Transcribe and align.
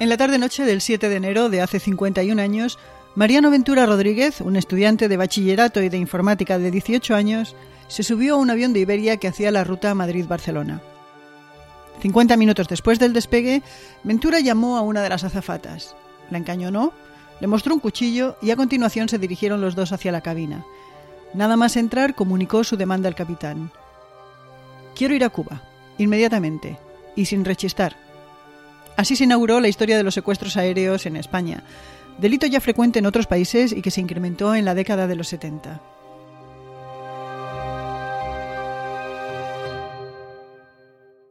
En 0.00 0.08
la 0.08 0.16
tarde-noche 0.16 0.64
del 0.64 0.80
7 0.80 1.10
de 1.10 1.16
enero 1.16 1.50
de 1.50 1.60
hace 1.60 1.78
51 1.78 2.40
años, 2.40 2.78
Mariano 3.14 3.50
Ventura 3.50 3.84
Rodríguez, 3.84 4.40
un 4.40 4.56
estudiante 4.56 5.08
de 5.08 5.18
bachillerato 5.18 5.82
y 5.82 5.90
de 5.90 5.98
informática 5.98 6.58
de 6.58 6.70
18 6.70 7.14
años, 7.14 7.54
se 7.86 8.02
subió 8.02 8.36
a 8.36 8.38
un 8.38 8.48
avión 8.48 8.72
de 8.72 8.80
Iberia 8.80 9.18
que 9.18 9.28
hacía 9.28 9.50
la 9.50 9.62
ruta 9.62 9.94
Madrid-Barcelona. 9.94 10.80
50 12.00 12.38
minutos 12.38 12.66
después 12.66 12.98
del 12.98 13.12
despegue, 13.12 13.62
Ventura 14.02 14.40
llamó 14.40 14.78
a 14.78 14.80
una 14.80 15.02
de 15.02 15.10
las 15.10 15.22
azafatas. 15.22 15.94
La 16.30 16.38
encañonó, 16.38 16.94
le 17.38 17.46
mostró 17.46 17.74
un 17.74 17.80
cuchillo 17.80 18.38
y 18.40 18.52
a 18.52 18.56
continuación 18.56 19.10
se 19.10 19.18
dirigieron 19.18 19.60
los 19.60 19.74
dos 19.74 19.92
hacia 19.92 20.12
la 20.12 20.22
cabina. 20.22 20.64
Nada 21.34 21.58
más 21.58 21.76
entrar, 21.76 22.14
comunicó 22.14 22.64
su 22.64 22.78
demanda 22.78 23.06
al 23.06 23.14
capitán. 23.14 23.70
Quiero 24.94 25.14
ir 25.14 25.24
a 25.24 25.28
Cuba, 25.28 25.62
inmediatamente, 25.98 26.78
y 27.16 27.26
sin 27.26 27.44
rechistar. 27.44 28.09
Así 28.96 29.16
se 29.16 29.24
inauguró 29.24 29.60
la 29.60 29.68
historia 29.68 29.96
de 29.96 30.02
los 30.02 30.14
secuestros 30.14 30.56
aéreos 30.56 31.06
en 31.06 31.16
España, 31.16 31.64
delito 32.18 32.46
ya 32.46 32.60
frecuente 32.60 32.98
en 32.98 33.06
otros 33.06 33.26
países 33.26 33.72
y 33.72 33.82
que 33.82 33.90
se 33.90 34.00
incrementó 34.00 34.54
en 34.54 34.64
la 34.64 34.74
década 34.74 35.06
de 35.06 35.16
los 35.16 35.28
70. 35.28 35.80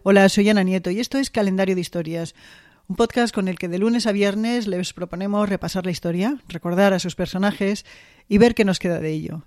Hola, 0.02 0.28
soy 0.30 0.50
Ana 0.50 0.64
Nieto 0.64 0.90
y 0.90 1.00
esto 1.00 1.18
es 1.18 1.30
Calendario 1.30 1.76
de 1.76 1.82
Historias, 1.82 2.34
un 2.88 2.96
podcast 2.96 3.36
con 3.36 3.48
el 3.48 3.60
que 3.60 3.68
de 3.68 3.78
lunes 3.78 4.08
a 4.08 4.12
viernes 4.12 4.66
les 4.66 4.94
proponemos 4.94 5.48
repasar 5.48 5.86
la 5.86 5.92
historia, 5.92 6.38
recordar 6.48 6.94
a 6.94 7.00
sus 7.00 7.16
personajes 7.16 7.86
y 8.28 8.40
ver 8.40 8.56
qué 8.56 8.66
nos 8.66 8.80
queda 8.80 9.00
de 9.00 9.12
ello. 9.12 9.44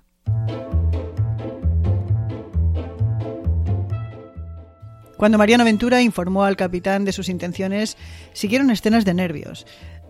Cuando 5.22 5.38
Mariano 5.38 5.62
Ventura 5.62 6.02
informó 6.02 6.42
al 6.42 6.56
capitán 6.56 7.04
de 7.04 7.12
sus 7.12 7.28
intenciones, 7.28 7.96
siguieron 8.32 8.72
escenas 8.72 9.04
de 9.04 9.14
nervios, 9.14 9.68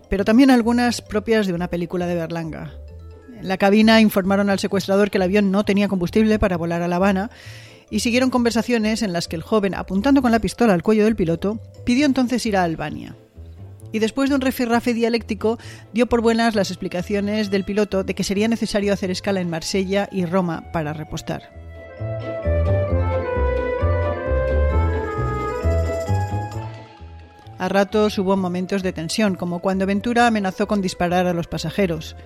pero 0.09 0.25
también 0.25 0.49
algunas 0.49 1.03
propias 1.03 1.45
de 1.45 1.53
una 1.53 1.67
película 1.67 2.07
de 2.07 2.15
Berlanga. 2.15 2.73
En 3.39 3.47
la 3.47 3.59
cabina 3.59 4.01
informaron 4.01 4.49
al 4.49 4.57
secuestrador 4.57 5.11
que 5.11 5.19
el 5.19 5.21
avión 5.21 5.51
no 5.51 5.65
tenía 5.65 5.87
combustible 5.87 6.39
para 6.39 6.57
volar 6.57 6.81
a 6.81 6.87
La 6.87 6.95
Habana 6.95 7.29
y 7.91 7.99
siguieron 7.99 8.31
conversaciones 8.31 9.03
en 9.03 9.13
las 9.13 9.27
que 9.27 9.35
el 9.35 9.43
joven, 9.43 9.75
apuntando 9.75 10.23
con 10.23 10.31
la 10.31 10.39
pistola 10.39 10.73
al 10.73 10.81
cuello 10.81 11.05
del 11.05 11.15
piloto, 11.15 11.59
pidió 11.85 12.07
entonces 12.07 12.43
ir 12.47 12.57
a 12.57 12.63
Albania. 12.63 13.15
Y 13.91 13.99
después 13.99 14.31
de 14.31 14.35
un 14.35 14.41
refirrafe 14.41 14.95
dialéctico, 14.95 15.59
dio 15.93 16.07
por 16.07 16.21
buenas 16.21 16.55
las 16.55 16.71
explicaciones 16.71 17.51
del 17.51 17.65
piloto 17.65 18.03
de 18.03 18.15
que 18.15 18.23
sería 18.23 18.47
necesario 18.47 18.91
hacer 18.91 19.11
escala 19.11 19.41
en 19.41 19.51
Marsella 19.51 20.09
y 20.11 20.25
Roma 20.25 20.71
para 20.71 20.91
repostar. 20.91 21.43
A 27.63 27.69
ratos 27.69 28.19
hubo 28.19 28.35
momentos 28.35 28.83
de 28.83 28.91
tensión, 28.91 29.35
como 29.35 29.59
cuando 29.59 29.85
Ventura 29.85 30.27
amenazó 30.27 30.67
con 30.67 30.81
disparar 30.81 31.27
a 31.27 31.33
los 31.33 31.47
pasajeros. 31.47 32.17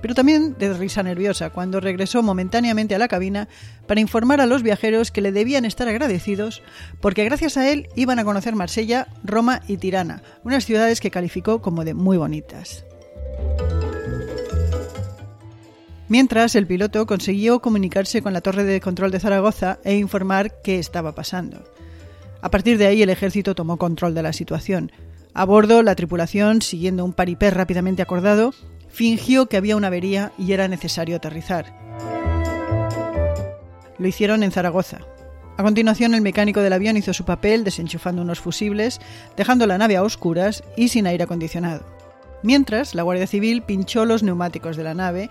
Pero 0.00 0.14
también 0.14 0.54
de 0.60 0.72
risa 0.74 1.02
nerviosa, 1.02 1.50
cuando 1.50 1.80
regresó 1.80 2.22
momentáneamente 2.22 2.94
a 2.94 3.00
la 3.00 3.08
cabina 3.08 3.48
para 3.88 4.00
informar 4.00 4.40
a 4.40 4.46
los 4.46 4.62
viajeros 4.62 5.10
que 5.10 5.22
le 5.22 5.32
debían 5.32 5.64
estar 5.64 5.88
agradecidos 5.88 6.62
porque 7.00 7.24
gracias 7.24 7.56
a 7.56 7.68
él 7.68 7.88
iban 7.96 8.20
a 8.20 8.24
conocer 8.24 8.54
Marsella, 8.54 9.08
Roma 9.24 9.60
y 9.66 9.76
Tirana, 9.76 10.22
unas 10.44 10.66
ciudades 10.66 11.00
que 11.00 11.10
calificó 11.10 11.60
como 11.60 11.84
de 11.84 11.94
muy 11.94 12.16
bonitas. 12.16 12.84
Mientras, 16.06 16.54
el 16.54 16.68
piloto 16.68 17.06
consiguió 17.06 17.60
comunicarse 17.60 18.22
con 18.22 18.34
la 18.34 18.40
torre 18.40 18.62
de 18.62 18.80
control 18.80 19.10
de 19.10 19.18
Zaragoza 19.18 19.80
e 19.82 19.96
informar 19.96 20.60
qué 20.62 20.78
estaba 20.78 21.12
pasando. 21.12 21.64
A 22.42 22.50
partir 22.50 22.78
de 22.78 22.86
ahí 22.86 23.02
el 23.02 23.10
ejército 23.10 23.54
tomó 23.54 23.76
control 23.76 24.14
de 24.14 24.22
la 24.22 24.32
situación. 24.32 24.92
A 25.34 25.44
bordo, 25.44 25.82
la 25.82 25.94
tripulación, 25.94 26.62
siguiendo 26.62 27.04
un 27.04 27.12
paripé 27.12 27.50
rápidamente 27.50 28.02
acordado, 28.02 28.54
fingió 28.88 29.46
que 29.46 29.56
había 29.56 29.76
una 29.76 29.88
avería 29.88 30.32
y 30.38 30.52
era 30.52 30.66
necesario 30.66 31.16
aterrizar. 31.16 31.72
Lo 33.98 34.08
hicieron 34.08 34.42
en 34.42 34.50
Zaragoza. 34.50 35.00
A 35.58 35.62
continuación, 35.62 36.14
el 36.14 36.22
mecánico 36.22 36.60
del 36.60 36.72
avión 36.72 36.96
hizo 36.96 37.12
su 37.12 37.26
papel 37.26 37.64
desenchufando 37.64 38.22
unos 38.22 38.40
fusibles, 38.40 38.98
dejando 39.36 39.66
la 39.66 39.76
nave 39.76 39.96
a 39.96 40.02
oscuras 40.02 40.64
y 40.76 40.88
sin 40.88 41.06
aire 41.06 41.24
acondicionado. 41.24 41.84
Mientras, 42.42 42.94
la 42.94 43.02
Guardia 43.02 43.26
Civil 43.26 43.62
pinchó 43.62 44.06
los 44.06 44.22
neumáticos 44.22 44.78
de 44.78 44.84
la 44.84 44.94
nave, 44.94 45.28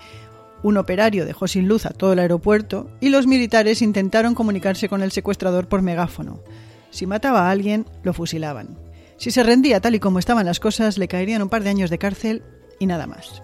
un 0.61 0.77
operario 0.77 1.25
dejó 1.25 1.47
sin 1.47 1.67
luz 1.67 1.85
a 1.85 1.89
todo 1.89 2.13
el 2.13 2.19
aeropuerto 2.19 2.91
y 2.99 3.09
los 3.09 3.25
militares 3.25 3.81
intentaron 3.81 4.35
comunicarse 4.35 4.87
con 4.87 5.01
el 5.01 5.11
secuestrador 5.11 5.67
por 5.67 5.81
megáfono. 5.81 6.41
Si 6.89 7.05
mataba 7.05 7.47
a 7.47 7.51
alguien, 7.51 7.85
lo 8.03 8.13
fusilaban. 8.13 8.77
Si 9.17 9.31
se 9.31 9.43
rendía 9.43 9.81
tal 9.81 9.95
y 9.95 9.99
como 9.99 10.19
estaban 10.19 10.45
las 10.45 10.59
cosas, 10.59 10.97
le 10.97 11.07
caerían 11.07 11.41
un 11.41 11.49
par 11.49 11.63
de 11.63 11.69
años 11.69 11.89
de 11.89 11.97
cárcel 11.97 12.43
y 12.79 12.85
nada 12.85 13.05
más. 13.05 13.43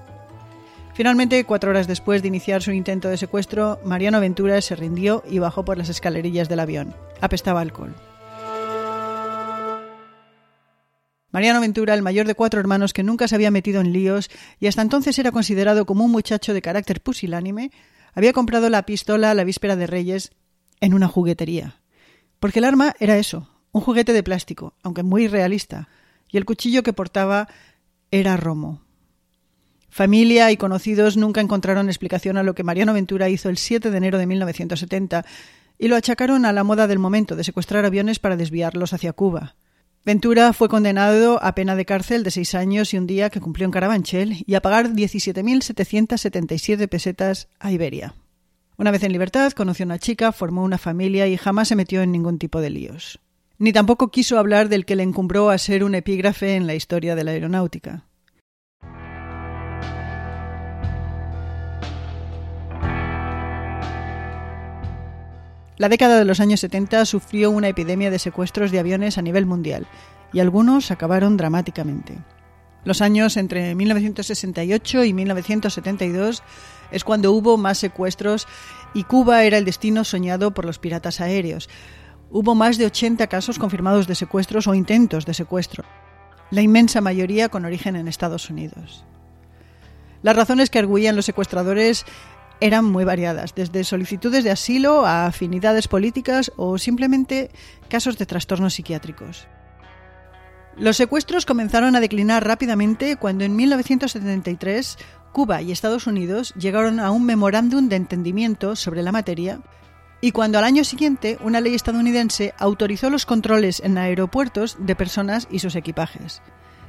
Finalmente, 0.93 1.43
cuatro 1.43 1.71
horas 1.71 1.87
después 1.87 2.21
de 2.21 2.29
iniciar 2.29 2.63
su 2.63 2.71
intento 2.71 3.09
de 3.09 3.17
secuestro, 3.17 3.81
Mariano 3.83 4.21
Ventura 4.21 4.61
se 4.61 4.77
rindió 4.77 5.23
y 5.29 5.39
bajó 5.39 5.65
por 5.65 5.77
las 5.77 5.89
escalerillas 5.89 6.47
del 6.47 6.61
avión. 6.61 6.95
Apestaba 7.19 7.59
alcohol. 7.59 7.93
Mariano 11.31 11.59
Ventura, 11.59 11.93
el 11.93 12.01
mayor 12.01 12.27
de 12.27 12.35
cuatro 12.35 12.61
hermanos 12.61 12.93
que 12.93 13.03
nunca 13.03 13.27
se 13.27 13.35
había 13.35 13.51
metido 13.51 13.81
en 13.81 13.91
líos 13.91 14.29
y 14.57 14.67
hasta 14.67 14.81
entonces 14.81 15.19
era 15.19 15.33
considerado 15.33 15.85
como 15.85 16.05
un 16.05 16.11
muchacho 16.11 16.53
de 16.53 16.61
carácter 16.61 17.01
pusilánime, 17.01 17.71
había 18.13 18.31
comprado 18.31 18.69
la 18.69 18.85
pistola 18.85 19.33
la 19.33 19.43
víspera 19.43 19.75
de 19.75 19.87
Reyes 19.87 20.31
en 20.79 20.93
una 20.93 21.09
juguetería. 21.09 21.81
Porque 22.45 22.59
el 22.59 22.65
arma 22.65 22.93
era 22.99 23.17
eso, 23.17 23.49
un 23.71 23.81
juguete 23.81 24.13
de 24.13 24.21
plástico, 24.21 24.75
aunque 24.83 25.01
muy 25.01 25.27
realista, 25.27 25.89
y 26.29 26.37
el 26.37 26.45
cuchillo 26.45 26.83
que 26.83 26.93
portaba 26.93 27.47
era 28.11 28.37
romo. 28.37 28.83
Familia 29.89 30.51
y 30.51 30.57
conocidos 30.57 31.17
nunca 31.17 31.41
encontraron 31.41 31.89
explicación 31.89 32.37
a 32.37 32.43
lo 32.43 32.53
que 32.53 32.61
Mariano 32.61 32.93
Ventura 32.93 33.29
hizo 33.29 33.49
el 33.49 33.57
7 33.57 33.89
de 33.89 33.97
enero 33.97 34.19
de 34.19 34.27
1970 34.27 35.25
y 35.79 35.87
lo 35.87 35.95
achacaron 35.95 36.45
a 36.45 36.53
la 36.53 36.63
moda 36.63 36.85
del 36.85 36.99
momento 36.99 37.35
de 37.35 37.43
secuestrar 37.43 37.83
aviones 37.83 38.19
para 38.19 38.37
desviarlos 38.37 38.93
hacia 38.93 39.13
Cuba. 39.13 39.55
Ventura 40.05 40.53
fue 40.53 40.69
condenado 40.69 41.43
a 41.43 41.55
pena 41.55 41.75
de 41.75 41.85
cárcel 41.85 42.23
de 42.23 42.29
seis 42.29 42.53
años 42.53 42.93
y 42.93 42.99
un 42.99 43.07
día 43.07 43.31
que 43.31 43.41
cumplió 43.41 43.65
en 43.65 43.71
Carabanchel 43.71 44.43
y 44.45 44.53
a 44.53 44.61
pagar 44.61 44.89
17.777 44.91 46.87
pesetas 46.89 47.47
a 47.57 47.71
Iberia. 47.71 48.13
Una 48.77 48.91
vez 48.91 49.03
en 49.03 49.13
libertad, 49.13 49.53
conoció 49.53 49.83
a 49.83 49.87
una 49.87 49.99
chica, 49.99 50.33
formó 50.33 50.63
una 50.63 50.77
familia 50.77 51.27
y 51.27 51.37
jamás 51.37 51.69
se 51.69 51.77
metió 51.77 52.01
en 52.01 52.11
ningún 52.11 52.39
tipo 52.39 52.59
de 52.59 52.69
líos. 52.69 53.19
Ni 53.57 53.71
tampoco 53.71 54.11
quiso 54.11 54.37
hablar 54.37 54.67
del 54.67 54.85
que 54.85 54.97
le 54.97 55.03
encumbró 55.03 55.49
a 55.49 55.57
ser 55.57 55.85
un 55.85 55.95
epígrafe 55.95 56.55
en 56.55 56.67
la 56.67 56.75
historia 56.75 57.15
de 57.15 57.23
la 57.23 57.31
aeronáutica. 57.31 58.03
La 65.77 65.89
década 65.89 66.17
de 66.17 66.25
los 66.25 66.39
años 66.41 66.59
70 66.59 67.05
sufrió 67.05 67.51
una 67.51 67.69
epidemia 67.69 68.11
de 68.11 68.19
secuestros 68.19 68.71
de 68.71 68.79
aviones 68.79 69.17
a 69.17 69.21
nivel 69.21 69.45
mundial, 69.45 69.87
y 70.33 70.41
algunos 70.41 70.91
acabaron 70.91 71.37
dramáticamente. 71.37 72.17
Los 72.85 73.01
años 73.01 73.35
entre 73.35 73.73
1968 73.73 75.03
y 75.03 75.13
1972 75.13 76.43
es 76.91 77.03
cuando 77.03 77.31
hubo 77.31 77.57
más 77.57 77.79
secuestros 77.79 78.47
y 78.93 79.03
Cuba 79.03 79.43
era 79.43 79.57
el 79.57 79.65
destino 79.65 80.03
soñado 80.03 80.53
por 80.53 80.65
los 80.65 80.77
piratas 80.77 81.19
aéreos. 81.19 81.67
Hubo 82.29 82.53
más 82.53 82.77
de 82.77 82.85
80 82.85 83.25
casos 83.25 83.57
confirmados 83.57 84.07
de 84.07 84.13
secuestros 84.13 84.67
o 84.67 84.75
intentos 84.75 85.25
de 85.25 85.33
secuestro, 85.33 85.83
la 86.51 86.61
inmensa 86.61 87.01
mayoría 87.01 87.49
con 87.49 87.65
origen 87.65 87.95
en 87.95 88.07
Estados 88.07 88.51
Unidos. 88.51 89.03
Las 90.21 90.35
razones 90.35 90.69
que 90.69 90.79
arguían 90.79 91.15
los 91.15 91.25
secuestradores 91.25 92.05
eran 92.59 92.85
muy 92.85 93.03
variadas, 93.03 93.55
desde 93.55 93.83
solicitudes 93.83 94.43
de 94.43 94.51
asilo 94.51 95.05
a 95.05 95.25
afinidades 95.25 95.87
políticas 95.87 96.51
o 96.55 96.77
simplemente 96.77 97.49
casos 97.89 98.17
de 98.17 98.27
trastornos 98.27 98.75
psiquiátricos. 98.75 99.47
Los 100.77 100.97
secuestros 100.97 101.45
comenzaron 101.45 101.95
a 101.95 102.01
declinar 102.01 102.45
rápidamente 102.45 103.15
cuando 103.15 103.45
en 103.45 103.55
1973 103.55 104.97
Cuba 105.31 105.61
y 105.61 105.71
Estados 105.71 106.05
Unidos 106.05 106.53
llegaron 106.57 106.99
a 106.99 107.11
un 107.11 107.25
memorándum 107.25 107.87
de 107.87 107.95
entendimiento 107.95 108.75
sobre 108.75 109.01
la 109.01 109.13
materia 109.13 109.61
y 110.19 110.31
cuando 110.31 110.57
al 110.57 110.65
año 110.65 110.83
siguiente 110.83 111.37
una 111.41 111.61
ley 111.61 111.75
estadounidense 111.75 112.53
autorizó 112.57 113.09
los 113.09 113.25
controles 113.25 113.81
en 113.85 113.97
aeropuertos 113.97 114.75
de 114.79 114.95
personas 114.95 115.47
y 115.49 115.59
sus 115.59 115.75
equipajes. 115.75 116.41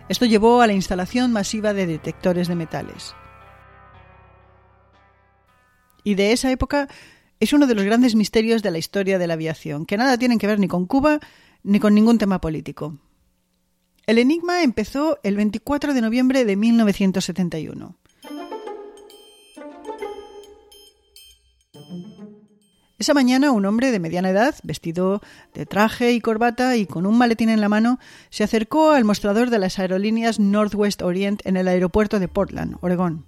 Esto 0.08 0.26
llevó 0.26 0.62
a 0.62 0.66
la 0.66 0.72
instalación 0.72 1.32
masiva 1.32 1.72
de 1.72 1.86
detectores 1.86 2.48
de 2.48 2.56
metales. 2.56 3.14
Y 6.02 6.16
de 6.16 6.32
esa 6.32 6.50
época 6.50 6.88
es 7.38 7.52
uno 7.52 7.68
de 7.68 7.74
los 7.76 7.84
grandes 7.84 8.16
misterios 8.16 8.62
de 8.62 8.70
la 8.72 8.78
historia 8.78 9.18
de 9.18 9.26
la 9.28 9.34
aviación, 9.34 9.86
que 9.86 9.96
nada 9.96 10.18
tienen 10.18 10.38
que 10.38 10.46
ver 10.46 10.58
ni 10.58 10.66
con 10.66 10.86
Cuba 10.86 11.20
ni 11.62 11.78
con 11.78 11.94
ningún 11.94 12.18
tema 12.18 12.40
político. 12.40 12.96
El 14.06 14.18
enigma 14.18 14.62
empezó 14.62 15.18
el 15.24 15.34
24 15.34 15.92
de 15.92 16.00
noviembre 16.00 16.44
de 16.44 16.54
1971. 16.54 17.96
Esa 23.00 23.14
mañana 23.14 23.50
un 23.50 23.66
hombre 23.66 23.90
de 23.90 23.98
mediana 23.98 24.30
edad, 24.30 24.54
vestido 24.62 25.22
de 25.54 25.66
traje 25.66 26.12
y 26.12 26.20
corbata 26.20 26.76
y 26.76 26.86
con 26.86 27.04
un 27.04 27.18
maletín 27.18 27.48
en 27.48 27.60
la 27.60 27.68
mano, 27.68 27.98
se 28.30 28.44
acercó 28.44 28.92
al 28.92 29.04
mostrador 29.04 29.50
de 29.50 29.58
las 29.58 29.80
aerolíneas 29.80 30.38
Northwest 30.38 31.02
Orient 31.02 31.44
en 31.44 31.56
el 31.56 31.66
aeropuerto 31.66 32.20
de 32.20 32.28
Portland, 32.28 32.76
Oregón. 32.82 33.26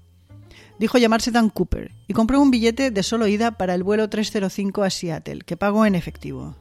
Dijo 0.78 0.96
llamarse 0.98 1.32
Dan 1.32 1.50
Cooper 1.50 1.90
y 2.06 2.12
compró 2.12 2.40
un 2.40 2.52
billete 2.52 2.92
de 2.92 3.02
solo 3.02 3.26
ida 3.26 3.58
para 3.58 3.74
el 3.74 3.82
vuelo 3.82 4.08
305 4.08 4.84
a 4.84 4.90
Seattle, 4.90 5.40
que 5.40 5.56
pagó 5.56 5.86
en 5.86 5.96
efectivo. 5.96 6.54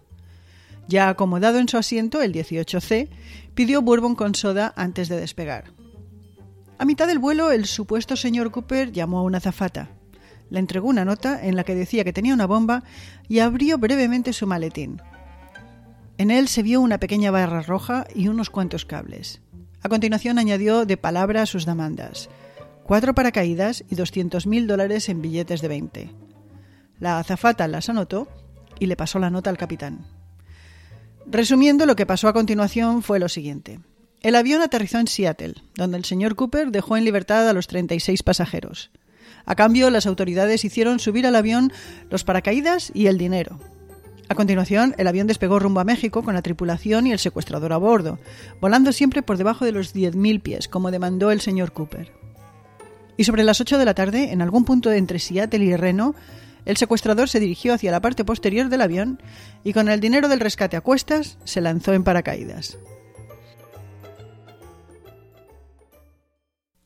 Ya 0.87 1.09
acomodado 1.09 1.59
en 1.59 1.67
su 1.67 1.77
asiento, 1.77 2.21
el 2.21 2.33
18C, 2.33 3.09
pidió 3.53 3.81
bourbon 3.81 4.15
con 4.15 4.35
soda 4.35 4.73
antes 4.75 5.09
de 5.09 5.19
despegar. 5.19 5.65
A 6.79 6.85
mitad 6.85 7.07
del 7.07 7.19
vuelo, 7.19 7.51
el 7.51 7.65
supuesto 7.65 8.15
señor 8.15 8.51
Cooper 8.51 8.91
llamó 8.91 9.19
a 9.19 9.23
una 9.23 9.39
azafata. 9.39 9.89
Le 10.49 10.59
entregó 10.59 10.87
una 10.87 11.05
nota 11.05 11.45
en 11.45 11.55
la 11.55 11.63
que 11.63 11.75
decía 11.75 12.03
que 12.03 12.13
tenía 12.13 12.33
una 12.33 12.45
bomba 12.45 12.83
y 13.27 13.39
abrió 13.39 13.77
brevemente 13.77 14.31
su 14.31 14.47
maletín. 14.47 15.01
En 16.17 16.31
él 16.31 16.47
se 16.47 16.63
vio 16.63 16.79
una 16.79 16.99
pequeña 16.99 17.31
barra 17.31 17.61
roja 17.61 18.07
y 18.15 18.27
unos 18.27 18.49
cuantos 18.49 18.85
cables. 18.85 19.41
A 19.81 19.89
continuación 19.89 20.39
añadió 20.39 20.85
de 20.85 20.97
palabra 20.97 21.45
sus 21.45 21.65
demandas. 21.65 22.29
Cuatro 22.83 23.13
paracaídas 23.13 23.83
y 23.89 23.95
200.000 23.95 24.65
dólares 24.65 25.09
en 25.09 25.21
billetes 25.21 25.61
de 25.61 25.67
20. 25.67 26.09
La 26.99 27.19
azafata 27.19 27.67
las 27.67 27.89
anotó 27.89 28.27
y 28.79 28.85
le 28.85 28.95
pasó 28.95 29.19
la 29.19 29.29
nota 29.29 29.49
al 29.49 29.57
capitán. 29.57 30.16
Resumiendo, 31.29 31.85
lo 31.85 31.97
que 31.97 32.06
pasó 32.06 32.29
a 32.29 32.33
continuación 32.33 33.03
fue 33.03 33.19
lo 33.19 33.27
siguiente. 33.27 33.81
El 34.21 34.35
avión 34.35 34.62
aterrizó 34.62 34.97
en 34.97 35.07
Seattle, 35.07 35.56
donde 35.75 35.97
el 35.97 36.06
señor 36.06 36.35
Cooper 36.35 36.71
dejó 36.71 36.95
en 36.95 37.03
libertad 37.03 37.50
a 37.50 37.53
los 37.53 37.68
36 37.68 38.24
pasajeros. 38.24 38.91
A 39.45 39.56
cambio, 39.56 39.89
las 39.89 40.06
autoridades 40.06 40.63
hicieron 40.63 41.00
subir 41.00 41.27
al 41.27 41.35
avión 41.35 41.74
los 42.09 42.24
paracaídas 42.24 42.91
y 42.94 43.07
el 43.07 43.18
dinero. 43.18 43.59
A 44.29 44.35
continuación, 44.35 44.95
el 44.97 45.07
avión 45.07 45.27
despegó 45.27 45.59
rumbo 45.59 45.81
a 45.81 45.85
México 45.85 46.24
con 46.24 46.33
la 46.33 46.41
tripulación 46.41 47.07
y 47.07 47.12
el 47.12 47.19
secuestrador 47.19 47.73
a 47.73 47.77
bordo, 47.77 48.19
volando 48.62 48.94
siempre 48.94 49.21
por 49.21 49.38
debajo 49.38 49.65
de 49.65 49.73
los 49.73 49.94
10.000 49.94 50.41
pies, 50.41 50.68
como 50.69 50.91
demandó 50.91 51.31
el 51.31 51.41
señor 51.41 51.73
Cooper. 51.73 52.12
Y 53.18 53.25
sobre 53.25 53.44
las 53.44 53.59
8 53.59 53.77
de 53.77 53.85
la 53.85 53.94
tarde, 53.94 54.31
en 54.31 54.41
algún 54.41 54.63
punto 54.63 54.91
entre 54.94 55.19
Seattle 55.19 55.63
y 55.63 55.75
Reno, 55.75 56.15
el 56.67 56.75
secuestrador 56.75 57.29
se 57.29 57.39
dirigió 57.39 57.73
hacia 57.73 57.91
la 57.91 58.01
parte 58.01 58.25
posterior 58.25 58.67
del 58.67 58.81
avión 58.81 59.21
y 59.63 59.71
con 59.71 59.87
el 59.87 60.01
dinero 60.01 60.27
del 60.27 60.41
rescate 60.41 60.75
a 60.75 60.81
cuestas 60.81 61.37
se 61.45 61.61
lanzó 61.61 61.93
en 61.93 62.03
paracaídas. 62.03 62.77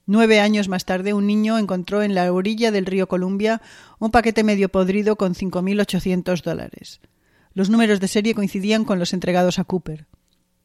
Nueve 0.06 0.40
años 0.40 0.68
más 0.68 0.86
tarde, 0.86 1.16
un 1.16 1.26
niño 1.26 1.58
encontró 1.58 2.04
en 2.04 2.14
la 2.14 2.32
orilla 2.32 2.70
del 2.70 2.86
río 2.86 3.08
Columbia 3.08 3.60
un 3.98 4.12
paquete 4.12 4.44
medio 4.44 4.70
podrido 4.70 5.16
con 5.16 5.34
5.800 5.34 6.44
dólares. 6.44 7.02
Los 7.56 7.72
números 7.72 8.00
de 8.00 8.08
serie 8.08 8.36
coincidían 8.36 8.86
con 8.86 9.00
los 9.00 9.14
entregados 9.14 9.58
a 9.58 9.64
Cooper. 9.64 10.06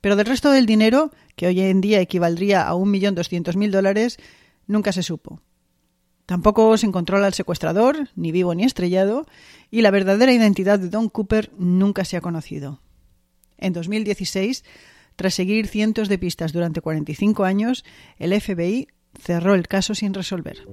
Pero 0.02 0.16
del 0.16 0.26
resto 0.26 0.50
del 0.50 0.66
dinero, 0.66 1.10
que 1.36 1.46
hoy 1.46 1.60
en 1.60 1.80
día 1.80 2.02
equivaldría 2.02 2.69
a 2.69 2.74
1.200.000 2.74 3.70
dólares, 3.70 4.19
nunca 4.66 4.92
se 4.92 5.02
supo. 5.02 5.40
Tampoco 6.26 6.76
se 6.76 6.87
encontró 6.87 7.25
al 7.25 7.34
secuestrador, 7.34 8.08
ni 8.17 8.32
vivo 8.32 8.55
ni 8.55 8.64
estrellado, 8.64 9.26
y 9.70 9.82
la 9.82 9.93
verdadera 9.93 10.32
identidad 10.32 10.78
de 10.78 10.88
Don 10.88 11.08
Cooper 11.08 11.52
nunca 11.56 12.05
se 12.05 12.17
ha 12.17 12.20
conocido. 12.20 12.81
En 13.58 13.73
2016, 13.73 14.64
tras 15.14 15.34
seguir 15.34 15.69
cientos 15.69 16.08
de 16.08 16.19
pistas 16.19 16.52
durante 16.52 16.81
45 16.81 17.44
años, 17.44 17.84
el 18.19 18.38
FBI 18.38 18.88
cerró 19.19 19.55
el 19.55 19.69
caso 19.69 19.94
sin 19.94 20.12
resolver. 20.12 20.67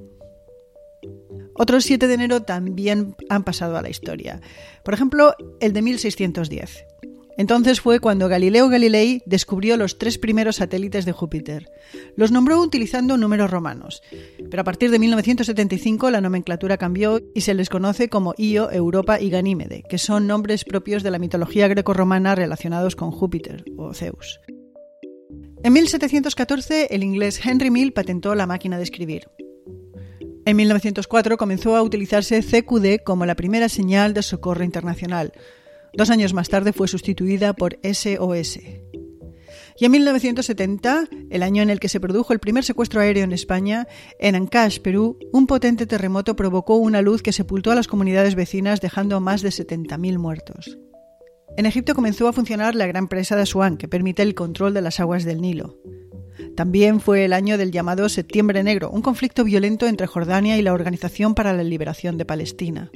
Otros 1.56 1.84
7 1.86 2.08
de 2.08 2.14
enero 2.14 2.42
también 2.42 3.16
han 3.30 3.44
pasado 3.44 3.78
a 3.78 3.82
la 3.82 3.90
historia. 3.90 4.42
Por 4.84 4.96
ejemplo, 4.96 5.36
el 5.60 5.72
de 5.72 5.82
1610. 5.84 6.86
Entonces 7.38 7.82
fue 7.82 8.00
cuando 8.00 8.30
Galileo 8.30 8.70
Galilei 8.70 9.22
descubrió 9.26 9.78
los 9.78 9.98
tres 9.98 10.18
primeros 10.18 10.58
satélites 10.58 11.06
de 11.06 11.12
Júpiter. 11.12 11.70
Los 12.16 12.32
nombró 12.32 12.62
utilizando 12.62 13.18
números 13.18 13.50
romanos, 13.50 14.02
pero 14.50 14.62
a 14.62 14.64
partir 14.64 14.92
de 14.92 15.00
1975 15.00 16.12
la 16.12 16.22
nomenclatura 16.22 16.78
cambió 16.78 17.22
y 17.34 17.42
se 17.42 17.54
les 17.54 17.70
conoce 17.70 18.10
como 18.10 18.34
Io, 18.38 18.72
Europa 18.72 19.20
y 19.20 19.30
Ganímede, 19.30 19.84
que 19.90 19.98
son 19.98 20.28
nombres 20.28 20.64
propios 20.64 21.04
de 21.04 21.12
la 21.12 21.20
mitología 21.20 21.68
grecorromana 21.68 22.36
relacionados 22.36 22.96
con 22.96 23.12
Júpiter 23.12 23.64
o 23.78 23.94
Zeus. 23.94 24.40
En 25.64 25.72
1714, 25.72 26.88
el 26.92 27.04
inglés 27.04 27.40
Henry 27.44 27.72
Mill 27.72 27.94
patentó 27.94 28.36
la 28.36 28.46
máquina 28.46 28.78
de 28.78 28.84
escribir. 28.84 29.30
En 30.46 30.58
1904 30.58 31.38
comenzó 31.38 31.78
a 31.78 31.82
utilizarse 31.82 32.42
CQD 32.42 33.02
como 33.06 33.26
la 33.26 33.36
primera 33.36 33.70
señal 33.70 34.14
de 34.14 34.24
socorro 34.24 34.66
internacional. 34.66 35.32
Dos 35.94 36.10
años 36.10 36.34
más 36.34 36.50
tarde 36.50 36.74
fue 36.74 36.88
sustituida 36.88 37.54
por 37.54 37.80
SOS. 37.84 38.60
Y 39.80 39.86
en 39.86 39.92
1970, 39.92 41.08
el 41.30 41.44
año 41.44 41.64
en 41.64 41.70
el 41.70 41.80
que 41.80 41.90
se 41.90 42.00
produjo 42.00 42.34
el 42.34 42.40
primer 42.40 42.64
secuestro 42.64 43.02
aéreo 43.02 43.24
en 43.24 43.32
España, 43.32 43.88
en 44.20 44.36
Ancash, 44.36 44.80
Perú, 44.80 45.18
un 45.32 45.48
potente 45.48 45.86
terremoto 45.86 46.36
provocó 46.36 46.76
una 46.76 47.02
luz 47.02 47.22
que 47.22 47.32
sepultó 47.32 47.72
a 47.72 47.76
las 47.76 47.88
comunidades 47.88 48.36
vecinas 48.36 48.82
dejando 48.82 49.20
más 49.20 49.42
de 49.42 49.50
70.000 49.50 50.18
muertos. 50.18 50.78
En 51.58 51.66
Egipto 51.66 51.94
comenzó 51.96 52.28
a 52.28 52.34
funcionar 52.34 52.76
la 52.76 52.88
gran 52.88 53.08
presa 53.08 53.36
de 53.36 53.44
Asuán, 53.44 53.78
que 53.78 53.88
permite 53.88 54.24
el 54.24 54.36
control 54.36 54.74
de 54.74 54.82
las 54.82 55.00
aguas 55.00 55.24
del 55.24 55.42
Nilo. 55.42 55.78
También 56.56 57.00
fue 57.00 57.26
el 57.26 57.34
año 57.34 57.58
del 57.58 57.72
llamado 57.72 58.10
Septiembre 58.10 58.64
Negro, 58.64 58.90
un 58.90 59.02
conflicto 59.02 59.44
violento 59.44 59.88
entre 59.88 60.08
Jordania 60.08 60.58
y 60.58 60.64
la 60.64 60.74
Organización 60.74 61.36
para 61.36 61.54
la 61.54 61.64
Liberación 61.64 62.18
de 62.18 62.26
Palestina. 62.26 62.92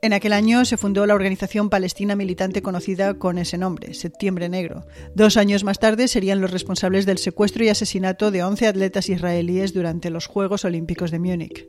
En 0.00 0.12
aquel 0.12 0.32
año 0.32 0.64
se 0.64 0.76
fundó 0.76 1.06
la 1.06 1.14
organización 1.14 1.70
palestina 1.70 2.14
militante 2.14 2.62
conocida 2.62 3.14
con 3.14 3.36
ese 3.36 3.58
nombre, 3.58 3.94
Septiembre 3.94 4.48
Negro. 4.48 4.86
Dos 5.16 5.36
años 5.36 5.64
más 5.64 5.80
tarde 5.80 6.06
serían 6.06 6.40
los 6.40 6.52
responsables 6.52 7.04
del 7.04 7.18
secuestro 7.18 7.64
y 7.64 7.68
asesinato 7.68 8.30
de 8.30 8.44
11 8.44 8.68
atletas 8.68 9.08
israelíes 9.08 9.74
durante 9.74 10.10
los 10.10 10.26
Juegos 10.26 10.64
Olímpicos 10.64 11.10
de 11.10 11.18
Múnich. 11.18 11.68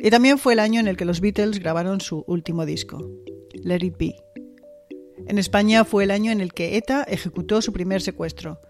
Y 0.00 0.10
también 0.10 0.38
fue 0.38 0.54
el 0.54 0.58
año 0.58 0.80
en 0.80 0.88
el 0.88 0.96
que 0.96 1.04
los 1.04 1.20
Beatles 1.20 1.60
grabaron 1.60 2.00
su 2.00 2.24
último 2.26 2.66
disco, 2.66 3.08
Let 3.52 3.84
It 3.84 3.96
Be. 3.96 4.16
En 5.28 5.38
España 5.38 5.84
fue 5.84 6.04
el 6.04 6.10
año 6.10 6.32
en 6.32 6.40
el 6.40 6.52
que 6.52 6.76
ETA 6.76 7.04
ejecutó 7.04 7.62
su 7.62 7.72
primer 7.72 8.02
secuestro. 8.02 8.60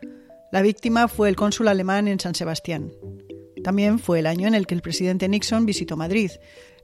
La 0.53 0.61
víctima 0.61 1.09
fue 1.09 1.31
el 1.31 1.37
cónsul 1.37 1.69
alemán 1.69 2.06
en 2.06 2.20
San 2.20 2.35
Sebastián. 2.35 2.93
También 3.65 3.99
fue 3.99 4.19
el 4.19 4.26
año 4.26 4.47
en 4.47 4.55
el 4.55 4.67
que 4.67 4.75
el 4.75 4.82
presidente 4.82 5.29
Nixon 5.29 5.65
visitó 5.67 5.97
Madrid. 5.97 6.32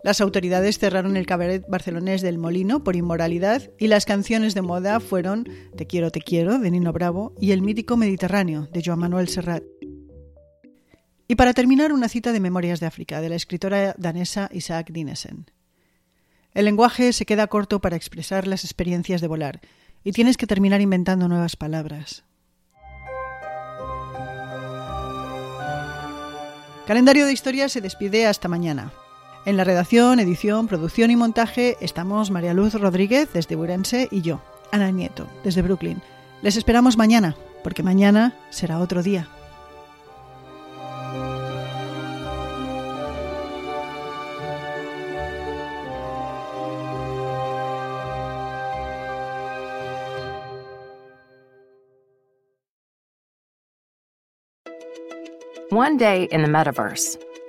Las 0.05 0.21
autoridades 0.21 0.79
cerraron 0.79 1.17
el 1.17 1.25
cabaret 1.25 1.65
barcelonés 1.67 2.21
del 2.21 2.37
Molino 2.37 2.85
por 2.85 2.95
inmoralidad 2.95 3.71
y 3.79 3.87
las 3.87 4.05
canciones 4.05 4.53
de 4.53 4.61
moda 4.61 5.01
fueron 5.01 5.49
Te 5.79 5.87
quiero, 5.87 6.11
te 6.11 6.21
quiero 6.21 6.59
de 6.59 6.71
Nino 6.71 6.93
Bravo 6.93 7.35
y 7.41 7.53
El 7.53 7.63
mítico 7.63 7.97
Mediterráneo 7.97 8.69
de 8.71 8.83
Joan 8.85 8.99
Manuel 8.99 9.29
Serrat. 9.29 9.65
Y 11.27 11.37
para 11.37 11.55
terminar, 11.55 11.91
una 11.91 12.11
cita 12.11 12.35
de 12.35 12.41
Memorias 12.41 12.81
de 12.81 12.87
África 12.87 13.23
de 13.23 13.31
la 13.31 13.37
escritora 13.37 13.95
danesa 13.97 14.51
Isaac 14.53 14.91
Dinesen. 14.93 15.51
El 16.53 16.67
lenguaje 16.67 17.15
se 17.15 17.25
queda 17.25 17.47
corto 17.47 17.81
para 17.81 17.97
expresar 17.97 18.47
las 18.47 18.65
experiencias 18.65 19.23
de 19.23 19.29
volar 19.29 19.63
y 20.05 20.13
tienes 20.13 20.37
que 20.37 20.47
terminar 20.47 20.83
inventando 20.83 21.29
nuevas 21.29 21.57
palabras. 21.57 22.25
Calendario 26.87 27.25
de 27.25 27.33
historia 27.33 27.71
se 27.71 27.81
despide 27.81 28.27
hasta 28.27 28.49
mañana. 28.49 28.93
En 29.47 29.59
la 29.59 29.65
redacción, 29.65 30.21
edición, 30.21 30.69
producción 30.69 31.11
y 31.11 31.17
montaje 31.17 31.77
estamos 31.81 32.31
María 32.31 32.55
Luz 32.55 32.73
Rodríguez 32.73 33.31
desde 33.35 33.57
Burense 33.57 34.09
y 34.11 34.23
yo, 34.23 34.41
Ana 34.73 34.91
Nieto, 34.91 35.29
desde 35.45 35.61
Brooklyn. 35.61 36.01
Les 36.41 36.57
esperamos 36.57 36.97
mañana, 36.97 37.37
porque 37.63 37.83
mañana 37.83 38.33
será 38.49 38.79
otro 38.79 39.03
día. 39.03 39.29
One 55.71 55.99
day 55.99 56.29
in 56.31 56.41
the 56.41 56.49
metaverse, 56.49 57.19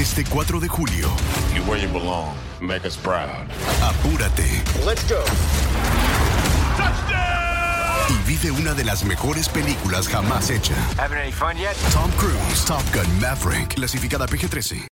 Este 0.00 0.24
4 0.24 0.60
de 0.60 0.68
julio, 0.68 1.08
You're 1.54 1.68
where 1.68 1.78
you 1.78 1.88
belong. 1.92 2.34
Make 2.60 2.86
us 2.86 2.96
proud. 2.96 3.28
apúrate 3.82 4.62
Let's 4.86 5.04
go. 5.08 5.22
y 8.08 8.26
vive 8.26 8.50
una 8.50 8.72
de 8.74 8.84
las 8.84 9.04
mejores 9.04 9.48
películas 9.48 10.08
jamás 10.08 10.50
hecha. 10.50 10.74
Having 10.96 11.18
any 11.18 11.32
fun 11.32 11.56
yet? 11.56 11.76
Tom 11.92 12.10
Cruise, 12.12 12.64
Top 12.66 12.82
Gun 12.94 13.06
Maverick, 13.20 13.74
clasificada 13.74 14.26
PG-13. 14.26 14.88